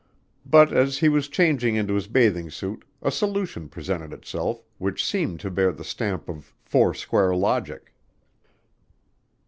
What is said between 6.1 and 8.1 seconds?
of four square logic.